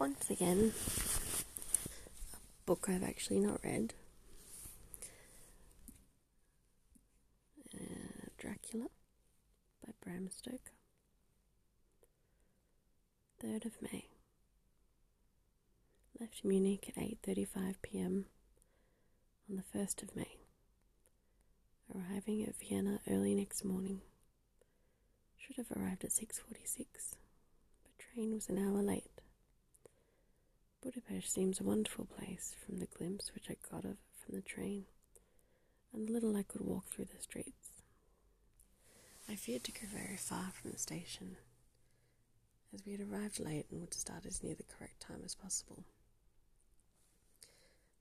once 0.00 0.30
again, 0.30 0.72
a 2.32 2.64
book 2.64 2.86
I've 2.88 3.02
actually 3.02 3.38
not 3.38 3.60
read. 3.62 3.92
Uh, 7.74 8.30
Dracula 8.38 8.86
by 9.84 9.92
Bram 10.02 10.30
Stoker. 10.30 10.56
3rd 13.44 13.66
of 13.66 13.72
May. 13.82 14.06
Left 16.18 16.44
Munich 16.44 16.90
at 16.96 17.02
8:35 17.02 17.74
p.m. 17.82 18.24
on 19.50 19.56
the 19.56 19.78
1st 19.78 20.02
of 20.02 20.16
May. 20.16 20.38
Arriving 21.94 22.42
at 22.42 22.56
Vienna 22.56 23.00
early 23.06 23.34
next 23.34 23.66
morning. 23.66 24.00
Should 25.36 25.56
have 25.56 25.70
arrived 25.76 26.04
at 26.04 26.10
6:46, 26.12 26.86
but 27.82 27.98
train 27.98 28.32
was 28.32 28.48
an 28.48 28.56
hour 28.56 28.82
late. 28.82 29.19
Budapest 30.82 31.30
seems 31.30 31.60
a 31.60 31.64
wonderful 31.64 32.06
place 32.06 32.54
from 32.64 32.78
the 32.78 32.86
glimpse 32.86 33.34
which 33.34 33.50
I 33.50 33.56
got 33.70 33.84
of 33.84 33.90
it 33.90 33.98
from 34.24 34.34
the 34.34 34.40
train, 34.40 34.86
and 35.92 36.08
the 36.08 36.12
little 36.12 36.34
I 36.34 36.42
could 36.42 36.62
walk 36.62 36.86
through 36.86 37.04
the 37.14 37.20
streets. 37.20 37.82
I 39.28 39.36
feared 39.36 39.64
to 39.64 39.72
go 39.72 39.80
very 39.92 40.16
far 40.16 40.52
from 40.52 40.70
the 40.70 40.78
station, 40.78 41.36
as 42.72 42.86
we 42.86 42.92
had 42.92 43.02
arrived 43.02 43.38
late 43.40 43.66
and 43.70 43.82
would 43.82 43.92
start 43.92 44.24
as 44.24 44.42
near 44.42 44.54
the 44.54 44.62
correct 44.62 45.00
time 45.00 45.20
as 45.22 45.34
possible. 45.34 45.84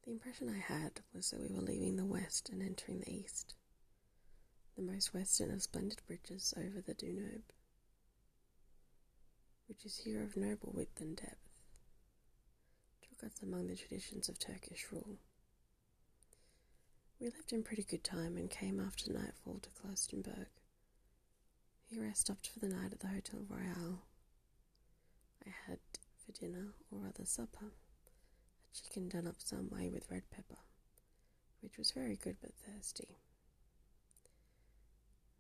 The 0.06 0.12
impression 0.12 0.48
I 0.50 0.60
had 0.60 1.02
was 1.14 1.32
that 1.32 1.42
we 1.42 1.54
were 1.54 1.62
leaving 1.62 1.98
the 1.98 2.06
west 2.06 2.48
and 2.48 2.62
entering 2.62 3.02
the 3.02 3.14
east, 3.14 3.56
the 4.78 4.82
most 4.82 5.14
western 5.14 5.52
of 5.52 5.62
splendid 5.62 6.00
bridges 6.08 6.54
over 6.56 6.80
the 6.80 6.94
Danube, 6.94 7.52
which 9.68 9.86
is 9.86 9.98
here 9.98 10.24
of 10.24 10.38
noble 10.38 10.72
width 10.74 11.02
and 11.02 11.18
depth 11.18 11.49
among 13.44 13.68
the 13.68 13.76
traditions 13.76 14.30
of 14.30 14.40
Turkish 14.40 14.88
rule. 14.92 15.18
We 17.20 17.28
left 17.28 17.52
in 17.52 17.64
pretty 17.64 17.84
good 17.84 18.04
time 18.04 18.38
and 18.38 18.50
came 18.50 18.80
after 18.80 19.12
nightfall 19.12 19.60
to 19.62 19.70
Klosterberg. 19.70 20.48
Here 21.90 22.08
I 22.10 22.14
stopped 22.14 22.48
for 22.48 22.60
the 22.60 22.70
night 22.70 22.94
at 22.94 23.00
the 23.00 23.08
Hotel 23.08 23.42
Royal. 23.50 24.04
I 25.46 25.50
had 25.68 25.80
for 26.18 26.32
dinner, 26.32 26.68
or 26.92 27.00
rather 27.00 27.26
supper, 27.26 27.66
a 27.66 28.78
chicken 28.78 29.10
done 29.10 29.28
up 29.28 29.36
some 29.40 29.70
way 29.70 29.90
with 29.90 30.10
red 30.10 30.24
pepper, 30.32 30.60
which 31.62 31.78
was 31.78 31.92
very 31.92 32.16
good 32.16 32.38
but 32.42 32.52
thirsty. 32.54 33.18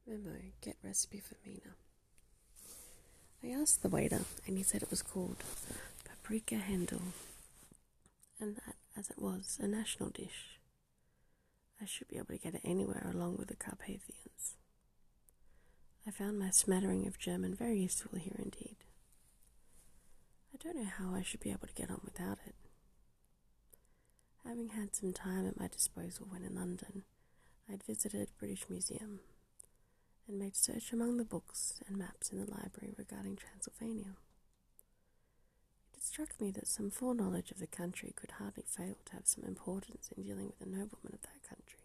Memo, 0.07 0.37
get 0.61 0.77
recipe 0.83 1.19
for 1.19 1.35
Mina. 1.45 1.75
I 3.43 3.61
asked 3.61 3.83
the 3.83 3.89
waiter, 3.89 4.21
and 4.47 4.57
he 4.57 4.63
said 4.63 4.81
it 4.81 4.89
was 4.89 5.01
called 5.01 5.37
paprika 6.03 6.55
hendl 6.55 7.01
and 8.39 8.55
that, 8.55 8.75
as 8.97 9.09
it 9.09 9.19
was 9.19 9.57
a 9.61 9.67
national 9.67 10.09
dish, 10.09 10.59
I 11.81 11.85
should 11.85 12.07
be 12.07 12.17
able 12.17 12.27
to 12.27 12.37
get 12.37 12.55
it 12.55 12.61
anywhere 12.63 13.09
along 13.13 13.37
with 13.37 13.47
the 13.47 13.55
Carpathians. 13.55 14.55
I 16.07 16.11
found 16.11 16.39
my 16.39 16.49
smattering 16.49 17.07
of 17.07 17.19
German 17.19 17.55
very 17.55 17.79
useful 17.79 18.17
here 18.19 18.35
indeed. 18.37 18.77
I 20.53 20.57
don't 20.57 20.75
know 20.77 20.89
how 20.89 21.13
I 21.13 21.21
should 21.21 21.39
be 21.39 21.51
able 21.51 21.67
to 21.67 21.73
get 21.73 21.91
on 21.91 22.01
without 22.03 22.39
it. 22.45 22.55
Having 24.45 24.69
had 24.69 24.95
some 24.95 25.13
time 25.13 25.47
at 25.47 25.59
my 25.59 25.67
disposal 25.67 26.27
when 26.29 26.43
in 26.43 26.55
London, 26.55 27.03
I 27.67 27.73
had 27.73 27.83
visited 27.83 28.29
British 28.39 28.65
Museum 28.69 29.19
and 30.27 30.39
made 30.39 30.55
search 30.55 30.91
among 30.91 31.17
the 31.17 31.23
books 31.23 31.81
and 31.87 31.97
maps 31.97 32.31
in 32.31 32.39
the 32.39 32.49
library 32.49 32.93
regarding 32.97 33.35
Transylvania. 33.35 34.15
It 35.99 36.05
struck 36.05 36.39
me 36.39 36.49
that 36.51 36.65
some 36.65 36.91
foreknowledge 36.91 37.51
of 37.51 37.59
the 37.59 37.67
country 37.67 38.13
could 38.15 38.31
hardly 38.31 38.63
fail 38.65 38.95
to 39.03 39.13
have 39.15 39.27
some 39.27 39.43
importance 39.43 40.09
in 40.15 40.23
dealing 40.23 40.45
with 40.45 40.59
the 40.59 40.65
nobleman 40.65 41.13
of 41.13 41.21
that 41.23 41.43
country. 41.43 41.83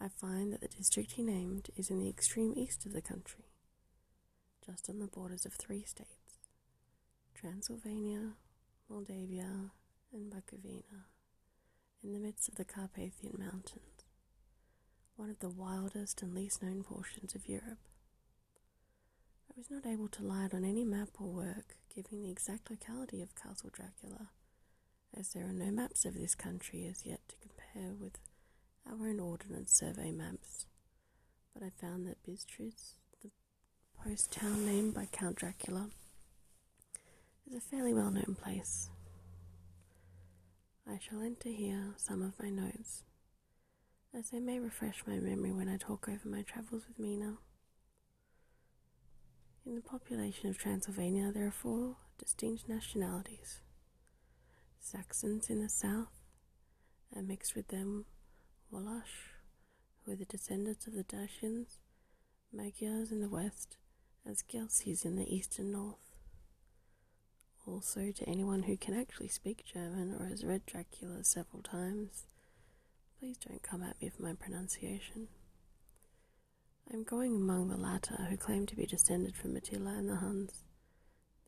I 0.00 0.06
find 0.06 0.52
that 0.52 0.60
the 0.60 0.68
district 0.68 1.12
he 1.12 1.22
named 1.24 1.70
is 1.76 1.90
in 1.90 1.98
the 1.98 2.08
extreme 2.08 2.54
east 2.56 2.86
of 2.86 2.92
the 2.92 3.02
country, 3.02 3.46
just 4.64 4.88
on 4.88 5.00
the 5.00 5.08
borders 5.08 5.44
of 5.44 5.54
three 5.54 5.82
states 5.82 6.38
Transylvania, 7.34 8.34
Moldavia, 8.88 9.72
and 10.12 10.32
Bukovina, 10.32 11.06
in 12.04 12.12
the 12.12 12.20
midst 12.20 12.48
of 12.48 12.54
the 12.54 12.64
Carpathian 12.64 13.34
Mountains, 13.36 14.04
one 15.16 15.28
of 15.28 15.40
the 15.40 15.50
wildest 15.50 16.22
and 16.22 16.36
least 16.36 16.62
known 16.62 16.84
portions 16.84 17.34
of 17.34 17.48
Europe. 17.48 17.80
I 19.54 19.58
was 19.58 19.70
not 19.70 19.84
able 19.86 20.08
to 20.08 20.22
light 20.22 20.54
on 20.54 20.64
any 20.64 20.82
map 20.82 21.10
or 21.20 21.28
work 21.28 21.76
giving 21.94 22.22
the 22.22 22.30
exact 22.30 22.70
locality 22.70 23.20
of 23.20 23.34
Castle 23.34 23.68
Dracula, 23.70 24.30
as 25.14 25.34
there 25.34 25.44
are 25.44 25.52
no 25.52 25.70
maps 25.70 26.06
of 26.06 26.14
this 26.14 26.34
country 26.34 26.86
as 26.90 27.04
yet 27.04 27.20
to 27.28 27.36
compare 27.36 27.92
with 27.92 28.18
our 28.88 29.06
own 29.06 29.20
Ordnance 29.20 29.70
Survey 29.70 30.10
maps. 30.10 30.64
But 31.52 31.62
I 31.62 31.68
found 31.68 32.06
that 32.06 32.22
Bistritz, 32.26 32.94
the 33.22 33.30
post 34.02 34.32
town 34.32 34.64
named 34.64 34.94
by 34.94 35.06
Count 35.12 35.36
Dracula, 35.36 35.90
is 37.46 37.54
a 37.54 37.60
fairly 37.60 37.92
well 37.92 38.10
known 38.10 38.34
place. 38.40 38.88
I 40.88 40.98
shall 40.98 41.20
enter 41.20 41.50
here 41.50 41.92
some 41.98 42.22
of 42.22 42.42
my 42.42 42.48
notes, 42.48 43.04
as 44.14 44.30
they 44.30 44.40
may 44.40 44.58
refresh 44.58 45.02
my 45.06 45.18
memory 45.18 45.52
when 45.52 45.68
I 45.68 45.76
talk 45.76 46.08
over 46.08 46.26
my 46.26 46.40
travels 46.40 46.84
with 46.88 46.98
Mina. 46.98 47.36
In 49.64 49.76
the 49.76 49.80
population 49.80 50.50
of 50.50 50.58
Transylvania, 50.58 51.30
there 51.32 51.46
are 51.46 51.52
four 51.52 51.94
distinct 52.18 52.68
nationalities 52.68 53.60
Saxons 54.80 55.48
in 55.48 55.62
the 55.62 55.68
south, 55.68 56.18
and 57.14 57.28
mixed 57.28 57.54
with 57.54 57.68
them 57.68 58.06
Wallachs, 58.72 59.10
who 60.04 60.12
are 60.12 60.16
the 60.16 60.24
descendants 60.24 60.88
of 60.88 60.94
the 60.94 61.04
Dacians, 61.04 61.78
Magyars 62.52 63.12
in 63.12 63.20
the 63.20 63.28
west, 63.28 63.76
and 64.24 64.36
Szekelys 64.36 65.04
in 65.04 65.14
the 65.14 65.32
east 65.32 65.60
and 65.60 65.70
north. 65.70 66.16
Also, 67.64 68.10
to 68.10 68.28
anyone 68.28 68.64
who 68.64 68.76
can 68.76 68.98
actually 68.98 69.28
speak 69.28 69.64
German 69.64 70.16
or 70.18 70.26
has 70.26 70.42
read 70.44 70.66
Dracula 70.66 71.22
several 71.22 71.62
times, 71.62 72.24
please 73.20 73.36
don't 73.36 73.62
come 73.62 73.84
at 73.84 74.02
me 74.02 74.08
for 74.08 74.24
my 74.24 74.34
pronunciation. 74.34 75.28
I 76.92 76.94
am 76.94 77.04
going 77.04 77.36
among 77.36 77.68
the 77.68 77.78
latter, 77.78 78.26
who 78.28 78.36
claim 78.36 78.66
to 78.66 78.76
be 78.76 78.84
descended 78.84 79.34
from 79.34 79.56
Attila 79.56 79.92
and 79.92 80.10
the 80.10 80.16
Huns. 80.16 80.62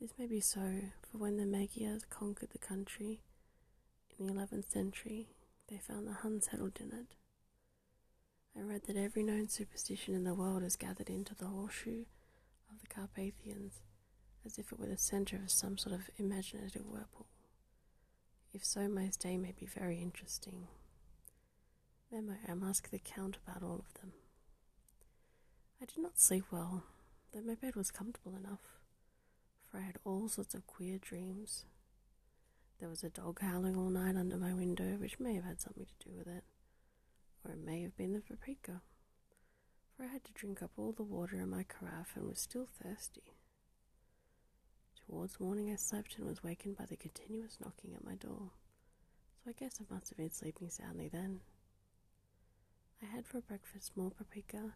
This 0.01 0.15
may 0.19 0.27
be 0.27 0.41
so, 0.41 0.81
for 1.03 1.19
when 1.19 1.37
the 1.37 1.45
Magyars 1.45 2.07
conquered 2.09 2.49
the 2.53 2.59
country 2.59 3.21
in 4.19 4.27
the 4.27 4.33
11th 4.33 4.71
century, 4.71 5.29
they 5.69 5.77
found 5.77 6.07
the 6.07 6.15
Huns 6.15 6.47
settled 6.51 6.79
in 6.81 6.87
it. 6.99 7.17
I 8.57 8.63
read 8.63 8.85
that 8.87 8.97
every 8.97 9.23
known 9.23 9.49
superstition 9.49 10.15
in 10.15 10.25
the 10.25 10.33
world 10.33 10.63
is 10.63 10.77
gathered 10.77 11.11
into 11.11 11.35
the 11.35 11.49
horseshoe 11.49 12.07
of 12.73 12.81
the 12.81 12.87
Carpathians, 12.87 13.83
as 14.47 14.57
if 14.57 14.73
it 14.73 14.81
were 14.81 14.87
the 14.87 14.97
centre 14.97 15.41
of 15.45 15.51
some 15.51 15.77
sort 15.77 15.95
of 15.95 16.09
imaginative 16.17 16.87
whirlpool. 16.87 17.27
If 18.55 18.65
so, 18.65 18.89
my 18.89 19.11
stay 19.11 19.37
may 19.37 19.53
be 19.53 19.67
very 19.67 20.01
interesting. 20.01 20.69
Memo, 22.11 22.37
I 22.49 22.55
must 22.55 22.85
ask 22.85 22.91
the 22.91 22.99
Count 22.99 23.37
about 23.47 23.63
all 23.63 23.85
of 23.87 24.01
them. 24.01 24.13
I 25.81 25.87
did 25.87 25.99
not 25.99 26.19
sleep 26.19 26.45
well, 26.51 26.85
though 27.33 27.43
my 27.43 27.55
bed 27.55 27.77
was 27.77 27.91
comfortable 27.91 28.37
enough, 28.37 28.61
for 29.71 29.79
I 29.79 29.83
had 29.83 29.99
all 30.05 30.29
sorts 30.29 30.55
of 30.55 30.67
queer 30.67 30.99
dreams. 30.99 31.65
There 32.79 32.89
was 32.89 33.05
a 33.05 33.11
dog 33.11 33.41
howling 33.41 33.77
all 33.77 33.91
night 33.91 34.17
under 34.17 34.37
my 34.37 34.55
window, 34.55 34.97
which 34.97 35.21
may 35.21 35.35
have 35.35 35.45
had 35.45 35.61
something 35.61 35.87
to 35.87 36.09
do 36.09 36.17
with 36.17 36.27
it, 36.27 36.45
or 37.45 37.53
it 37.53 37.59
may 37.59 37.83
have 37.83 37.97
been 37.97 38.13
the 38.13 38.21
paprika, 38.21 38.83
for 39.97 40.05
I 40.05 40.09
had 40.09 40.25
to 40.25 40.33
drink 40.33 40.63
up 40.63 40.71
all 40.77 40.93
the 40.93 41.03
water 41.03 41.37
in 41.37 41.51
my 41.51 41.65
carafe 41.65 42.17
and 42.17 42.29
was 42.29 42.39
still 42.39 42.67
thirsty. 42.83 43.35
Towards 45.07 45.39
morning, 45.39 45.71
I 45.71 45.77
slept 45.77 46.17
and 46.17 46.27
was 46.27 46.43
wakened 46.43 46.79
by 46.79 46.87
the 46.87 46.97
continuous 46.97 47.59
knocking 47.63 47.95
at 47.95 48.05
my 48.05 48.15
door, 48.15 48.53
so 49.37 49.51
I 49.51 49.53
guess 49.53 49.81
I 49.81 49.93
must 49.93 50.09
have 50.09 50.19
been 50.19 50.31
sleeping 50.31 50.71
soundly 50.71 51.09
then. 51.09 51.41
I 53.03 53.07
had 53.07 53.27
for 53.27 53.41
breakfast 53.41 53.97
more 53.97 54.11
paprika 54.11 54.73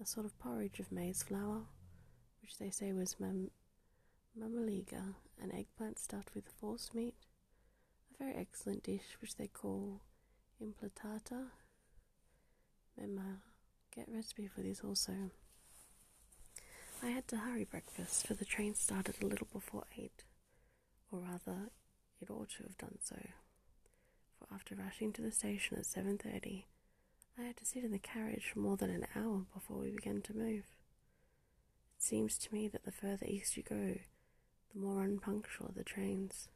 a 0.00 0.06
sort 0.06 0.26
of 0.26 0.38
porridge 0.38 0.78
of 0.80 0.92
maize 0.92 1.22
flour, 1.22 1.62
which 2.42 2.58
they 2.58 2.70
say 2.70 2.92
was 2.92 3.16
mam- 3.18 3.50
mamaliga, 4.38 5.14
an 5.40 5.52
eggplant 5.52 5.98
stuffed 5.98 6.34
with 6.34 6.48
forcemeat, 6.60 7.14
a 8.14 8.24
very 8.24 8.36
excellent 8.36 8.82
dish 8.82 9.16
which 9.20 9.36
they 9.36 9.46
call 9.46 10.00
impletata. 10.62 11.46
Mema, 13.00 13.36
get 13.94 14.08
recipe 14.08 14.46
for 14.46 14.62
this 14.62 14.80
also. 14.80 15.12
I 17.02 17.08
had 17.08 17.28
to 17.28 17.36
hurry 17.36 17.64
breakfast, 17.64 18.26
for 18.26 18.34
the 18.34 18.44
train 18.46 18.74
started 18.74 19.16
a 19.22 19.26
little 19.26 19.48
before 19.52 19.84
eight, 19.98 20.24
or 21.10 21.20
rather, 21.20 21.70
it 22.20 22.30
ought 22.30 22.48
to 22.50 22.62
have 22.62 22.78
done 22.78 22.98
so. 23.02 23.16
For 24.38 24.54
after 24.54 24.74
rushing 24.74 25.12
to 25.14 25.22
the 25.22 25.30
station 25.30 25.76
at 25.78 25.86
seven 25.86 26.16
thirty, 26.18 26.66
I 27.38 27.42
had 27.42 27.56
to 27.58 27.66
sit 27.66 27.84
in 27.84 27.92
the 27.92 27.98
carriage 27.98 28.50
for 28.52 28.60
more 28.60 28.78
than 28.78 28.88
an 28.90 29.06
hour 29.14 29.42
before 29.52 29.78
we 29.78 29.90
began 29.90 30.22
to 30.22 30.36
move. 30.36 30.64
It 31.98 32.02
seems 32.02 32.38
to 32.38 32.54
me 32.54 32.66
that 32.68 32.84
the 32.84 32.92
further 32.92 33.26
east 33.26 33.56
you 33.58 33.62
go, 33.62 33.98
the 34.72 34.80
more 34.80 35.02
unpunctual 35.02 35.72
the 35.76 35.84
trains. 35.84 36.48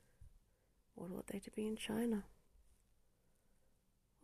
What 0.94 1.10
ought 1.10 1.26
they 1.26 1.38
to 1.40 1.50
be 1.50 1.66
in 1.66 1.76
China? 1.76 2.24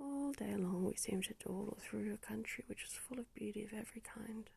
All 0.01 0.33
day 0.33 0.55
long 0.57 0.85
we 0.85 0.95
seemed 0.95 1.25
to 1.25 1.35
dawdle 1.35 1.79
through 1.81 2.13
a 2.13 2.27
country 2.27 2.65
which 2.67 2.85
was 2.85 2.93
full 2.93 3.19
of 3.19 3.35
beauty 3.35 3.63
of 3.63 3.73
every 3.79 4.01
kind. 4.03 4.49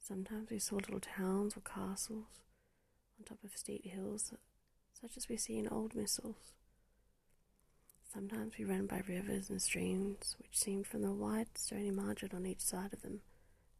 Sometimes 0.00 0.50
we 0.50 0.58
saw 0.60 0.76
little 0.76 1.00
towns 1.00 1.56
or 1.56 1.60
castles 1.60 2.42
on 3.18 3.24
top 3.24 3.38
of 3.44 3.56
steep 3.56 3.84
hills, 3.84 4.32
such 5.00 5.16
as 5.16 5.28
we 5.28 5.36
see 5.36 5.58
in 5.58 5.68
old 5.68 5.94
missals. 5.94 6.54
Sometimes 8.12 8.58
we 8.58 8.64
ran 8.64 8.86
by 8.86 9.02
rivers 9.06 9.50
and 9.50 9.62
streams 9.62 10.34
which 10.40 10.58
seemed 10.58 10.88
from 10.88 11.02
the 11.02 11.12
wide 11.12 11.46
stony 11.54 11.92
margin 11.92 12.30
on 12.34 12.44
each 12.44 12.60
side 12.60 12.92
of 12.92 13.02
them 13.02 13.20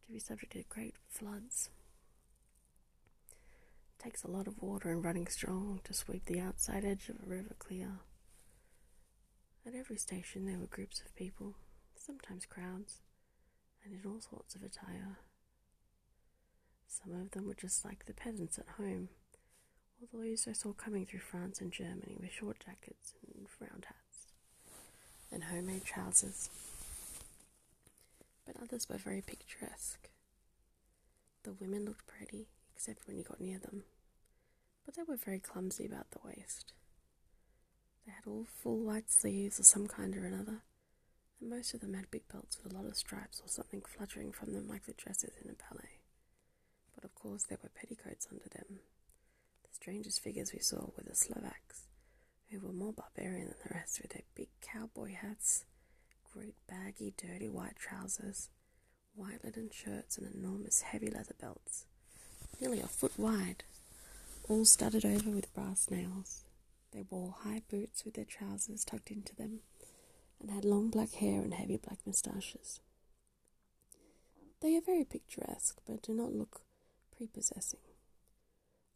to 0.07 0.13
be 0.13 0.21
subject 0.21 0.53
to 0.53 0.63
great 0.69 0.95
floods. 1.09 1.69
It 3.33 4.05
takes 4.05 4.23
a 4.23 4.31
lot 4.31 4.47
of 4.47 4.63
water 4.63 4.93
and 4.93 5.05
running 5.05 5.27
strong 5.27 5.81
to 5.83 5.93
sweep 5.93 6.27
the 6.27 6.39
outside 6.39 6.85
edge 6.85 7.09
of 7.09 7.17
a 7.17 7.29
river 7.29 7.57
clear. 7.59 7.99
At 9.67 9.75
every 9.75 9.97
station 9.97 10.47
there 10.47 10.61
were 10.61 10.67
groups 10.67 11.01
of 11.05 11.17
people, 11.17 11.57
sometimes 11.97 12.47
crowds, 12.47 13.01
and 13.85 13.93
in 13.93 14.09
all 14.09 14.21
sorts 14.21 14.55
of 14.55 14.63
attire. 14.63 15.19
Some 16.87 17.21
of 17.21 17.33
them 17.33 17.49
were 17.49 17.55
just 17.55 17.85
like 17.85 18.07
the 18.07 18.15
peasants 18.15 18.61
at 18.61 18.77
home, 18.77 19.09
or 20.01 20.07
those 20.13 20.47
I 20.47 20.53
saw 20.53 20.73
coming 20.73 21.05
through 21.05 21.19
France 21.19 21.61
and 21.61 21.73
Germany 21.73 22.17
with 22.21 22.31
short 22.31 22.61
jackets 22.65 23.15
and 23.27 23.49
round 23.59 23.87
hats 23.87 24.00
and 25.33 25.45
homemade 25.45 25.85
trousers. 25.85 26.51
But 28.47 28.57
others 28.63 28.89
were 28.89 28.97
very 28.99 29.23
picturesque. 29.23 30.09
The 31.43 31.53
women 31.53 31.85
looked 31.85 32.07
pretty, 32.07 32.49
except 32.75 33.07
when 33.07 33.17
you 33.17 33.25
got 33.25 33.41
near 33.41 33.59
them, 33.59 33.85
but 34.85 34.95
they 34.95 35.03
were 35.03 35.17
very 35.17 35.39
clumsy 35.39 35.87
about 35.87 36.11
the 36.11 36.19
waist. 36.25 36.73
They 38.07 38.13
had 38.13 38.27
all 38.27 38.47
full 38.63 38.79
white 38.81 39.11
sleeves 39.11 39.59
of 39.59 39.67
some 39.67 39.87
kind 39.87 40.17
or 40.17 40.25
another, 40.27 40.63
and 41.41 41.51
most 41.51 41.75
of 41.75 41.81
them 41.81 41.95
had 41.95 42.11
big 42.11 42.27
belts 42.29 42.59
with 42.63 42.73
a 42.73 42.77
lot 42.77 42.87
of 42.87 42.97
stripes 42.97 43.41
or 43.45 43.49
something 43.49 43.83
fluttering 43.87 44.33
from 44.33 44.53
them 44.53 44.69
like 44.69 44.85
the 44.87 44.93
dresses 44.93 45.33
in 45.43 45.51
a 45.51 45.55
ballet. 45.55 46.01
But 46.95 47.05
of 47.05 47.15
course 47.15 47.45
there 47.45 47.59
were 47.63 47.71
petticoats 47.75 48.27
under 48.31 48.49
them. 48.51 48.81
The 49.63 49.75
strangest 49.75 50.23
figures 50.23 50.53
we 50.53 50.59
saw 50.61 50.91
were 50.97 51.05
the 51.07 51.15
Slovaks, 51.15 51.87
who 52.51 52.61
were 52.61 52.73
more 52.73 52.93
barbarian 52.93 53.47
than 53.47 53.57
the 53.63 53.75
rest 53.75 54.01
with 54.03 54.13
their 54.13 54.23
big 54.35 54.49
cowboy 54.61 55.15
hats, 55.15 55.65
great 56.33 56.55
baggy 56.69 57.13
dirty 57.17 57.49
white 57.49 57.77
trousers, 57.77 58.49
white 59.15 59.45
linen 59.45 59.71
shirts 59.73 60.19
and 60.19 60.35
enormous 60.35 60.83
heavy 60.83 61.11
leather 61.11 61.35
belts, 61.41 61.85
nearly 62.61 62.81
a 62.81 62.87
foot 62.87 63.13
wide, 63.17 63.65
all 64.49 64.65
studded 64.65 65.05
over 65.05 65.31
with 65.31 65.53
brass 65.55 65.91
nails. 65.91 66.43
They 66.93 67.05
wore 67.09 67.35
high 67.45 67.63
boots 67.71 68.05
with 68.05 68.15
their 68.15 68.25
trousers 68.25 68.85
tucked 68.85 69.11
into 69.11 69.35
them, 69.37 69.61
and 70.41 70.51
had 70.51 70.65
long 70.65 70.89
black 70.91 71.13
hair 71.15 71.41
and 71.41 71.55
heavy 71.55 71.77
black 71.77 71.99
moustaches. 72.05 72.81
They 74.61 74.77
are 74.77 74.81
very 74.81 75.05
picturesque, 75.05 75.81
but 75.87 76.03
do 76.03 76.13
not 76.13 76.33
look 76.35 76.63
prepossessing. 77.17 77.81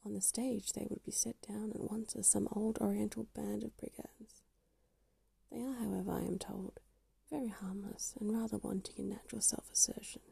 On 0.05 0.13
the 0.15 0.21
stage, 0.21 0.73
they 0.73 0.87
would 0.89 1.05
be 1.05 1.11
set 1.11 1.37
down 1.49 1.71
at 1.75 1.91
once 1.91 2.15
as 2.15 2.27
some 2.27 2.49
old 2.53 2.79
Oriental 2.79 3.27
band 3.35 3.65
of 3.65 3.77
brigands. 3.79 4.43
They 5.51 5.63
are, 5.63 5.75
however, 5.75 6.13
I 6.13 6.25
am 6.25 6.39
told, 6.39 6.81
very 7.31 7.49
harmless 7.49 8.15
and 8.21 8.33
rather 8.33 8.59
wanting 8.59 8.97
in 8.99 9.09
natural 9.09 9.41
self 9.41 9.71
assertion. 9.73 10.23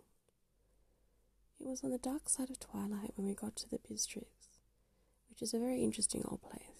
It 1.61 1.67
was 1.67 1.83
on 1.85 1.91
the 1.91 1.99
dark 1.99 2.29
side 2.29 2.51
of 2.51 2.61
twilight 2.61 3.13
when 3.17 3.27
we 3.27 3.35
got 3.35 3.57
to 3.57 3.71
the 3.71 3.79
Bistritz, 3.79 4.59
which 5.31 5.41
is 5.41 5.55
a 5.55 5.59
very 5.59 5.83
interesting 5.83 6.23
old 6.27 6.43
place 6.43 6.73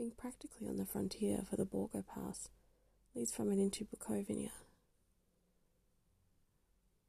being 0.00 0.12
practically 0.16 0.66
on 0.66 0.78
the 0.78 0.86
frontier 0.86 1.42
for 1.48 1.56
the 1.56 1.64
Borgo 1.66 2.02
Pass 2.02 2.48
leads 3.14 3.34
from 3.34 3.52
it 3.52 3.58
into 3.58 3.84
Bukovina. 3.84 4.48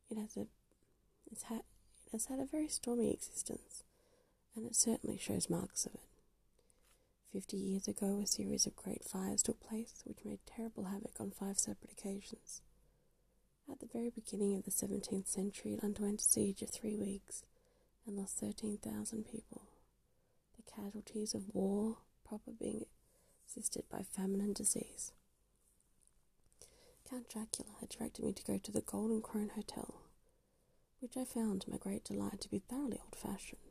It 0.10 0.18
has 0.18 0.36
a 0.36 0.48
it's 1.32 1.44
had 1.44 1.62
it 2.06 2.12
has 2.12 2.26
had 2.26 2.40
a 2.40 2.46
very 2.46 2.68
stormy 2.68 3.14
existence, 3.14 3.86
and 4.56 4.66
it 4.66 4.76
certainly 4.76 5.18
shows 5.18 5.50
marks 5.50 5.86
of 5.86 5.94
it. 5.96 6.02
Fifty 7.32 7.58
years 7.58 7.88
ago, 7.88 8.20
a 8.22 8.28
series 8.28 8.66
of 8.66 8.76
great 8.76 9.04
fires 9.06 9.42
took 9.42 9.60
place, 9.62 10.04
which 10.06 10.26
made 10.26 10.40
terrible 10.46 10.86
havoc 10.86 11.20
on 11.20 11.32
five 11.32 11.58
separate 11.58 11.92
occasions. 11.92 12.62
At 13.72 13.80
the 13.80 13.88
very 13.92 14.10
beginning 14.10 14.56
of 14.58 14.66
the 14.66 14.72
17th 14.72 15.28
century, 15.28 15.74
it 15.76 15.84
underwent 15.84 16.20
a 16.20 16.26
siege 16.26 16.62
of 16.62 16.70
three 16.70 16.98
weeks 16.98 17.44
and 18.06 18.18
lost 18.18 18.38
13,000 18.40 19.24
people. 19.24 19.62
The 20.58 20.70
casualties 20.70 21.34
of 21.34 21.54
war, 21.54 21.98
proper 22.28 22.52
being 22.52 22.86
assisted 23.48 23.84
by 23.90 24.04
famine 24.04 24.42
and 24.42 24.54
disease. 24.56 25.14
Count 27.10 27.30
Dracula 27.30 27.72
had 27.80 27.90
directed 27.90 28.26
me 28.26 28.34
to 28.34 28.44
go 28.44 28.58
to 28.58 28.72
the 28.72 28.82
Golden 28.82 29.22
Krone 29.22 29.52
Hotel, 29.56 30.02
which 31.00 31.16
I 31.18 31.24
found 31.26 31.62
to 31.62 31.70
my 31.72 31.78
great 31.78 32.04
delight 32.04 32.42
to 32.42 32.50
be 32.50 32.60
thoroughly 32.60 33.00
old 33.02 33.16
fashioned. 33.16 33.71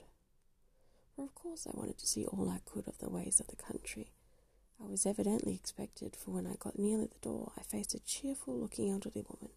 For 1.20 1.24
of 1.24 1.34
course 1.34 1.66
I 1.66 1.78
wanted 1.78 1.98
to 1.98 2.06
see 2.06 2.24
all 2.24 2.48
I 2.48 2.60
could 2.64 2.88
of 2.88 2.96
the 2.96 3.10
ways 3.10 3.40
of 3.40 3.48
the 3.48 3.62
country. 3.62 4.08
I 4.82 4.86
was 4.88 5.04
evidently 5.04 5.52
expected, 5.52 6.16
for 6.16 6.30
when 6.30 6.46
I 6.46 6.54
got 6.58 6.78
nearly 6.78 7.08
the 7.08 7.18
door, 7.20 7.52
I 7.58 7.62
faced 7.62 7.92
a 7.94 8.00
cheerful 8.00 8.58
looking 8.58 8.90
elderly 8.90 9.22
woman 9.28 9.52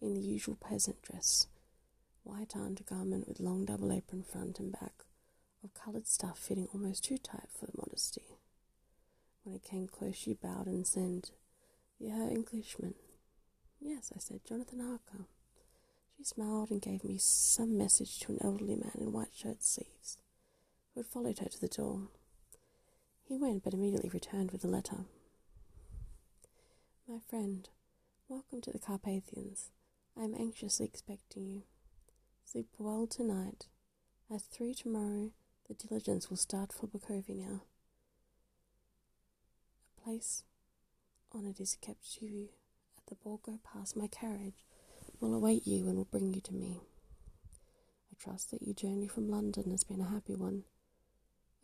in 0.00 0.14
the 0.14 0.22
usual 0.22 0.56
peasant 0.56 1.02
dress, 1.02 1.48
white 2.22 2.56
undergarment 2.56 3.28
with 3.28 3.40
long 3.40 3.66
double 3.66 3.92
apron 3.92 4.22
front 4.22 4.58
and 4.58 4.72
back, 4.72 5.04
of 5.62 5.74
coloured 5.74 6.06
stuff 6.06 6.38
fitting 6.38 6.68
almost 6.72 7.04
too 7.04 7.18
tight 7.18 7.50
for 7.60 7.68
modesty. 7.76 8.38
When 9.44 9.54
I 9.54 9.58
came 9.58 9.88
close, 9.88 10.16
she 10.16 10.32
bowed 10.32 10.66
and 10.66 10.86
said, 10.86 11.28
You 11.98 12.08
are 12.14 12.30
Englishman? 12.30 12.94
Yes, 13.82 14.12
I 14.16 14.18
said, 14.18 14.46
Jonathan 14.48 14.80
Harker. 14.80 15.26
She 16.16 16.24
smiled 16.24 16.70
and 16.70 16.80
gave 16.80 17.04
me 17.04 17.18
some 17.18 17.76
message 17.76 18.18
to 18.20 18.32
an 18.32 18.38
elderly 18.42 18.76
man 18.76 18.92
in 18.98 19.12
white 19.12 19.34
shirt 19.34 19.62
sleeves, 19.62 20.16
who 20.94 21.00
had 21.00 21.06
followed 21.06 21.38
her 21.38 21.48
to 21.48 21.60
the 21.60 21.68
door. 21.68 22.08
He 23.24 23.36
went, 23.36 23.62
but 23.64 23.74
immediately 23.74 24.10
returned 24.10 24.50
with 24.50 24.64
a 24.64 24.68
letter. 24.68 25.04
My 27.08 27.18
friend, 27.28 27.68
welcome 28.28 28.60
to 28.62 28.70
the 28.70 28.78
Carpathians. 28.78 29.70
I 30.18 30.24
am 30.24 30.34
anxiously 30.34 30.86
expecting 30.86 31.46
you. 31.46 31.62
Sleep 32.44 32.68
well 32.78 33.06
tonight. 33.06 33.66
At 34.30 34.42
three 34.42 34.74
tomorrow, 34.74 35.30
the 35.68 35.74
diligence 35.74 36.28
will 36.28 36.36
start 36.36 36.72
for 36.72 36.86
Bukovina 36.86 37.60
A 39.96 40.00
place 40.02 40.42
on 41.32 41.46
it 41.46 41.60
is 41.60 41.76
kept 41.80 42.12
to 42.14 42.26
you 42.26 42.48
at 42.96 43.06
the 43.06 43.14
Borgo 43.14 43.58
Pass. 43.64 43.96
My 43.96 44.06
carriage 44.06 44.64
will 45.20 45.34
await 45.34 45.66
you 45.66 45.88
and 45.88 45.96
will 45.96 46.04
bring 46.04 46.32
you 46.34 46.40
to 46.42 46.54
me. 46.54 46.80
I 48.10 48.14
trust 48.22 48.50
that 48.50 48.62
your 48.62 48.74
journey 48.74 49.08
from 49.08 49.28
London 49.28 49.70
has 49.70 49.84
been 49.84 50.00
a 50.00 50.10
happy 50.10 50.34
one 50.34 50.64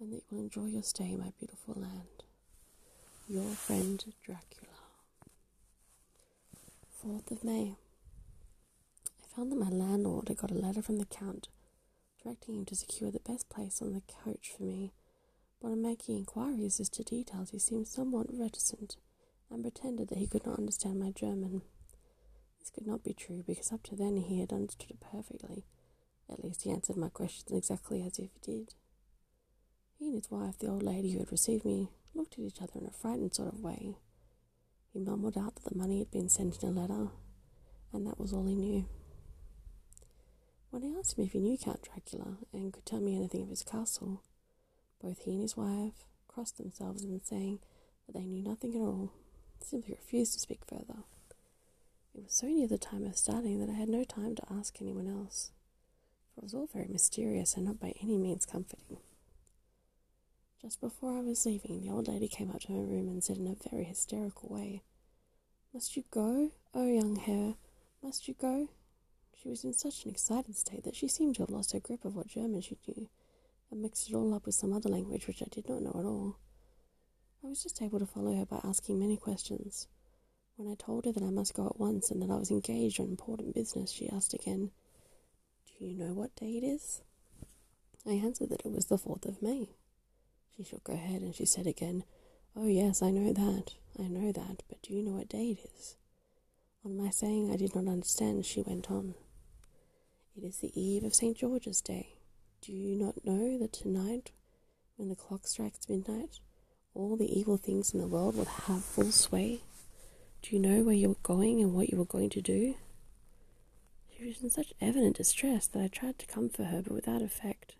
and 0.00 0.12
that 0.12 0.16
you 0.16 0.36
will 0.36 0.40
enjoy 0.44 0.66
your 0.66 0.82
stay 0.82 1.10
in 1.12 1.18
my 1.18 1.32
beautiful 1.38 1.74
land. 1.76 2.24
Your 3.28 3.50
friend 3.50 4.02
Dracula. 4.24 4.74
4th 7.04 7.30
of 7.30 7.44
May. 7.44 7.76
I 9.06 9.36
found 9.36 9.52
that 9.52 9.58
my 9.58 9.68
landlord 9.68 10.28
had 10.28 10.38
got 10.38 10.50
a 10.50 10.54
letter 10.54 10.82
from 10.82 10.98
the 10.98 11.04
Count 11.06 11.48
directing 12.22 12.56
him 12.56 12.64
to 12.66 12.74
secure 12.74 13.10
the 13.10 13.20
best 13.20 13.48
place 13.48 13.80
on 13.80 13.92
the 13.92 14.02
coach 14.24 14.52
for 14.56 14.64
me 14.64 14.92
but 15.60 15.72
on 15.72 15.82
making 15.82 16.16
inquiries 16.16 16.78
as 16.80 16.88
to 16.90 17.02
details, 17.02 17.50
he 17.50 17.58
seemed 17.58 17.88
somewhat 17.88 18.26
reticent 18.30 18.96
and 19.50 19.62
pretended 19.62 20.08
that 20.08 20.18
he 20.18 20.26
could 20.26 20.46
not 20.46 20.58
understand 20.58 21.00
my 21.00 21.10
German. 21.10 21.62
This 22.60 22.70
could 22.70 22.86
not 22.86 23.02
be 23.02 23.14
true 23.14 23.42
because 23.46 23.72
up 23.72 23.82
to 23.84 23.96
then 23.96 24.16
he 24.18 24.40
had 24.40 24.52
understood 24.52 24.90
it 24.90 25.00
perfectly. 25.00 25.64
At 26.30 26.44
least 26.44 26.62
he 26.62 26.70
answered 26.70 26.96
my 26.96 27.08
questions 27.08 27.56
exactly 27.56 28.02
as 28.02 28.18
if 28.18 28.30
he 28.34 28.52
did. 28.52 28.74
He 29.98 30.06
and 30.06 30.14
his 30.14 30.30
wife, 30.30 30.58
the 30.58 30.68
old 30.68 30.84
lady 30.84 31.10
who 31.10 31.18
had 31.18 31.32
received 31.32 31.64
me, 31.64 31.90
looked 32.14 32.34
at 32.34 32.44
each 32.44 32.62
other 32.62 32.78
in 32.78 32.86
a 32.86 32.90
frightened 32.90 33.34
sort 33.34 33.52
of 33.52 33.60
way. 33.60 33.96
He 34.92 35.00
mumbled 35.00 35.36
out 35.36 35.56
that 35.56 35.64
the 35.64 35.76
money 35.76 35.98
had 35.98 36.10
been 36.10 36.28
sent 36.28 36.62
in 36.62 36.68
a 36.68 36.80
letter, 36.80 37.08
and 37.92 38.06
that 38.06 38.18
was 38.18 38.32
all 38.32 38.46
he 38.46 38.54
knew. 38.54 38.86
When 40.70 40.84
I 40.84 40.98
asked 40.98 41.18
him 41.18 41.24
if 41.24 41.32
he 41.32 41.40
knew 41.40 41.58
Count 41.58 41.82
Dracula 41.82 42.38
and 42.52 42.72
could 42.72 42.86
tell 42.86 43.00
me 43.00 43.16
anything 43.16 43.42
of 43.42 43.48
his 43.48 43.64
castle, 43.64 44.22
both 45.02 45.20
he 45.24 45.32
and 45.32 45.42
his 45.42 45.56
wife 45.56 46.04
crossed 46.28 46.58
themselves 46.58 47.02
in 47.02 47.20
saying 47.24 47.58
that 48.06 48.12
they 48.12 48.26
knew 48.26 48.42
nothing 48.42 48.74
at 48.76 48.80
all, 48.80 49.12
simply 49.60 49.94
refused 49.94 50.34
to 50.34 50.38
speak 50.38 50.60
further. 50.68 51.02
It 52.14 52.22
was 52.22 52.34
so 52.34 52.46
near 52.46 52.68
the 52.68 52.78
time 52.78 53.04
of 53.04 53.16
starting 53.16 53.58
that 53.60 53.70
I 53.70 53.76
had 53.76 53.88
no 53.88 54.04
time 54.04 54.36
to 54.36 54.52
ask 54.52 54.80
anyone 54.80 55.08
else, 55.08 55.50
for 56.34 56.40
it 56.40 56.44
was 56.44 56.54
all 56.54 56.68
very 56.72 56.88
mysterious 56.88 57.56
and 57.56 57.66
not 57.66 57.80
by 57.80 57.94
any 58.00 58.16
means 58.16 58.46
comforting. 58.46 58.98
Just 60.60 60.80
before 60.80 61.16
I 61.16 61.20
was 61.20 61.46
leaving, 61.46 61.80
the 61.80 61.90
old 61.90 62.08
lady 62.08 62.26
came 62.26 62.50
up 62.50 62.60
to 62.62 62.72
my 62.72 62.80
room 62.80 63.06
and 63.06 63.22
said 63.22 63.36
in 63.36 63.46
a 63.46 63.70
very 63.70 63.84
hysterical 63.84 64.48
way, 64.48 64.82
Must 65.72 65.96
you 65.96 66.02
go, 66.10 66.50
oh 66.74 66.86
young 66.88 67.14
Herr? 67.14 67.54
Must 68.02 68.26
you 68.26 68.34
go? 68.34 68.68
She 69.40 69.48
was 69.48 69.62
in 69.62 69.72
such 69.72 70.04
an 70.04 70.10
excited 70.10 70.56
state 70.56 70.82
that 70.82 70.96
she 70.96 71.06
seemed 71.06 71.36
to 71.36 71.42
have 71.42 71.50
lost 71.50 71.72
her 71.72 71.78
grip 71.78 72.04
of 72.04 72.16
what 72.16 72.26
German 72.26 72.60
she 72.60 72.76
knew 72.88 73.08
and 73.70 73.80
mixed 73.80 74.10
it 74.10 74.16
all 74.16 74.34
up 74.34 74.46
with 74.46 74.56
some 74.56 74.72
other 74.72 74.88
language 74.88 75.28
which 75.28 75.42
I 75.42 75.46
did 75.48 75.68
not 75.68 75.82
know 75.82 75.94
at 75.96 76.04
all. 76.04 76.38
I 77.44 77.46
was 77.46 77.62
just 77.62 77.80
able 77.80 78.00
to 78.00 78.06
follow 78.06 78.34
her 78.34 78.44
by 78.44 78.60
asking 78.64 78.98
many 78.98 79.16
questions. 79.16 79.86
When 80.56 80.68
I 80.68 80.74
told 80.74 81.04
her 81.04 81.12
that 81.12 81.22
I 81.22 81.30
must 81.30 81.54
go 81.54 81.66
at 81.66 81.78
once 81.78 82.10
and 82.10 82.20
that 82.20 82.30
I 82.32 82.36
was 82.36 82.50
engaged 82.50 82.98
on 82.98 83.06
important 83.06 83.54
business, 83.54 83.92
she 83.92 84.08
asked 84.08 84.34
again, 84.34 84.72
Do 85.68 85.84
you 85.84 85.94
know 85.94 86.14
what 86.14 86.34
day 86.34 86.56
it 86.56 86.64
is? 86.64 87.02
I 88.04 88.14
answered 88.14 88.50
that 88.50 88.66
it 88.66 88.72
was 88.72 88.86
the 88.86 88.98
4th 88.98 89.24
of 89.24 89.40
May. 89.40 89.68
She 90.58 90.64
shook 90.64 90.88
her 90.88 90.96
head 90.96 91.22
and 91.22 91.32
she 91.32 91.46
said 91.46 91.68
again, 91.68 92.02
Oh, 92.56 92.66
yes, 92.66 93.00
I 93.00 93.12
know 93.12 93.32
that, 93.32 93.74
I 93.96 94.08
know 94.08 94.32
that, 94.32 94.64
but 94.68 94.82
do 94.82 94.92
you 94.92 95.04
know 95.04 95.12
what 95.12 95.28
day 95.28 95.50
it 95.52 95.70
is? 95.78 95.94
On 96.84 96.96
my 96.96 97.10
saying 97.10 97.52
I 97.52 97.56
did 97.56 97.76
not 97.76 97.86
understand, 97.86 98.44
she 98.44 98.62
went 98.62 98.90
on, 98.90 99.14
It 100.36 100.42
is 100.42 100.56
the 100.56 100.72
eve 100.74 101.04
of 101.04 101.14
St. 101.14 101.36
George's 101.36 101.80
Day. 101.80 102.16
Do 102.60 102.72
you 102.72 102.96
not 102.96 103.24
know 103.24 103.56
that 103.58 103.72
tonight, 103.72 104.32
when 104.96 105.08
the 105.08 105.14
clock 105.14 105.46
strikes 105.46 105.88
midnight, 105.88 106.40
all 106.92 107.16
the 107.16 107.38
evil 107.38 107.56
things 107.56 107.94
in 107.94 108.00
the 108.00 108.08
world 108.08 108.34
will 108.34 108.44
have 108.44 108.82
full 108.82 109.12
sway? 109.12 109.60
Do 110.42 110.56
you 110.56 110.60
know 110.60 110.82
where 110.82 110.94
you 110.94 111.12
are 111.12 111.16
going 111.22 111.60
and 111.60 111.72
what 111.72 111.90
you 111.90 112.02
are 112.02 112.04
going 112.04 112.30
to 112.30 112.42
do? 112.42 112.74
She 114.10 114.26
was 114.26 114.42
in 114.42 114.50
such 114.50 114.74
evident 114.80 115.18
distress 115.18 115.68
that 115.68 115.80
I 115.80 115.86
tried 115.86 116.18
to 116.18 116.26
comfort 116.26 116.64
her, 116.64 116.82
but 116.82 116.94
without 116.94 117.22
effect. 117.22 117.76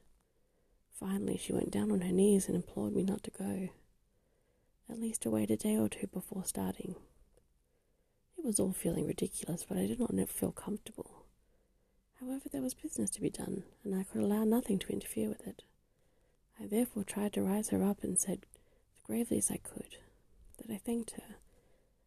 Finally, 0.99 1.37
she 1.37 1.53
went 1.53 1.71
down 1.71 1.93
on 1.93 2.01
her 2.01 2.13
knees 2.13 2.47
and 2.47 2.57
implored 2.57 2.95
me 2.95 3.05
not 3.05 3.23
to 3.23 3.31
go. 3.31 3.69
At 4.91 5.01
least 5.01 5.23
to 5.23 5.31
wait 5.31 5.51
a 5.51 5.57
day 5.57 5.77
or 5.77 5.89
two 5.89 6.07
before 6.09 6.45
starting. 6.45 6.97
It 8.37 8.45
was 8.45 8.59
all 8.59 8.73
feeling 8.73 9.07
ridiculous, 9.07 9.65
but 9.69 9.77
I 9.79 9.87
did 9.87 10.01
not 10.01 10.15
feel 10.29 10.53
comfortable. 10.53 11.25
However, 12.21 12.49
there 12.51 12.63
was 12.63 12.75
business 12.75 13.11
to 13.11 13.21
be 13.21 13.31
done, 13.31 13.63
and 13.85 13.95
I 13.95 14.03
could 14.03 14.23
allow 14.23 14.45
nothing 14.45 14.79
to 14.81 14.93
interfere 14.93 15.29
with 15.29 15.47
it. 15.47 15.63
I 16.61 16.67
therefore 16.67 17.05
tried 17.05 17.33
to 17.35 17.43
rise 17.43 17.69
her 17.69 17.85
up 17.85 18.03
and 18.03 18.19
said, 18.19 18.47
as 18.97 19.03
gravely 19.05 19.39
as 19.39 19.51
I 19.51 19.59
could, 19.59 19.99
that 20.57 20.73
I 20.73 20.79
thanked 20.79 21.13
her, 21.13 21.37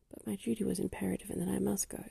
but 0.09 0.27
my 0.27 0.35
duty 0.35 0.65
was 0.65 0.79
imperative 0.79 1.29
and 1.29 1.41
that 1.41 1.53
I 1.53 1.59
must 1.59 1.87
go. 1.87 2.03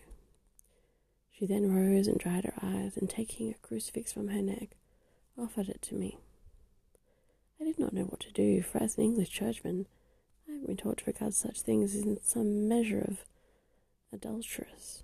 She 1.30 1.44
then 1.44 1.75
rose 1.75 2.06
and 2.06 2.18
dried 2.18 2.44
her 2.44 2.54
eyes, 2.62 2.96
and 2.96 3.08
taking 3.08 3.50
a 3.50 3.66
crucifix 3.66 4.12
from 4.12 4.28
her 4.28 4.42
neck, 4.42 4.76
offered 5.37 5.68
it 5.68 5.82
to 5.82 5.94
me. 5.94 6.18
I 7.60 7.64
did 7.64 7.78
not 7.78 7.92
know 7.92 8.04
what 8.04 8.20
to 8.20 8.32
do, 8.32 8.62
for 8.62 8.82
as 8.82 8.96
an 8.96 9.04
English 9.04 9.30
churchman, 9.30 9.86
I 10.48 10.52
have 10.52 10.66
been 10.66 10.76
taught 10.76 10.98
to 10.98 11.04
regard 11.06 11.34
such 11.34 11.60
things 11.60 11.94
as 11.94 12.02
in 12.02 12.18
some 12.22 12.68
measure 12.68 13.04
of 13.06 13.24
adulterous 14.12 15.02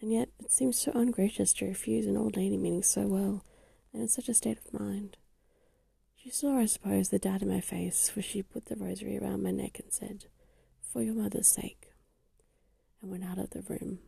and 0.00 0.12
yet 0.12 0.28
it 0.38 0.52
seemed 0.52 0.74
so 0.74 0.92
ungracious 0.94 1.52
to 1.54 1.66
refuse 1.66 2.06
an 2.06 2.16
old 2.16 2.36
lady 2.36 2.56
meaning 2.56 2.82
so 2.82 3.06
well, 3.06 3.44
and 3.92 4.02
in 4.02 4.08
such 4.08 4.28
a 4.28 4.34
state 4.34 4.58
of 4.58 4.80
mind. 4.80 5.16
She 6.16 6.30
saw, 6.30 6.58
I 6.58 6.66
suppose, 6.66 7.08
the 7.08 7.18
doubt 7.18 7.42
in 7.42 7.48
my 7.48 7.60
face, 7.60 8.08
for 8.08 8.22
she 8.22 8.42
put 8.42 8.66
the 8.66 8.76
rosary 8.76 9.18
around 9.18 9.42
my 9.42 9.50
neck 9.50 9.80
and 9.80 9.92
said, 9.92 10.26
For 10.80 11.02
your 11.02 11.14
mother's 11.14 11.48
sake, 11.48 11.92
and 13.00 13.10
went 13.10 13.24
out 13.24 13.38
of 13.38 13.50
the 13.50 13.62
room. 13.62 14.00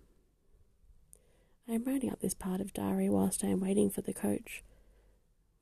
I 1.68 1.72
am 1.72 1.84
writing 1.84 2.10
up 2.10 2.20
this 2.20 2.34
part 2.34 2.60
of 2.60 2.72
diary 2.72 3.08
whilst 3.08 3.44
I 3.44 3.48
am 3.48 3.60
waiting 3.60 3.90
for 3.90 4.02
the 4.02 4.12
coach, 4.12 4.62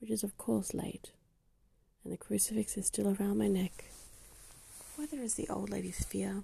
which 0.00 0.10
is 0.10 0.22
of 0.22 0.36
course 0.38 0.74
late, 0.74 1.12
and 2.04 2.12
the 2.12 2.16
crucifix 2.16 2.76
is 2.76 2.86
still 2.86 3.08
around 3.08 3.38
my 3.38 3.48
neck. 3.48 3.84
Whether 4.96 5.20
it's 5.22 5.34
the 5.34 5.48
old 5.48 5.70
lady's 5.70 6.04
fear, 6.04 6.42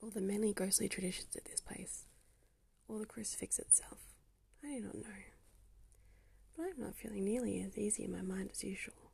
or 0.00 0.10
the 0.10 0.20
many 0.20 0.52
ghostly 0.52 0.88
traditions 0.88 1.34
at 1.36 1.44
this 1.44 1.60
place, 1.60 2.04
or 2.88 2.98
the 2.98 3.06
crucifix 3.06 3.58
itself. 3.58 3.98
I 4.62 4.78
do 4.78 4.84
not 4.84 4.94
know. 4.94 5.22
But 6.56 6.64
I 6.64 6.68
am 6.68 6.80
not 6.80 6.94
feeling 6.94 7.24
nearly 7.24 7.60
as 7.62 7.76
easy 7.76 8.04
in 8.04 8.12
my 8.12 8.22
mind 8.22 8.50
as 8.52 8.64
usual. 8.64 9.12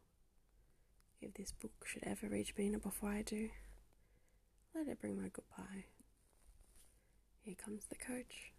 If 1.21 1.35
this 1.35 1.52
book 1.52 1.73
should 1.87 2.04
ever 2.04 2.28
reach 2.28 2.54
Mina 2.56 2.78
before 2.78 3.11
I 3.11 3.23
do, 3.23 3.50
let 4.75 4.88
it 4.88 5.00
bring 5.00 5.16
my 5.16 5.28
goodbye. 5.28 5.85
Here 7.42 7.54
comes 7.54 7.85
the 7.87 7.97
coach. 7.97 8.52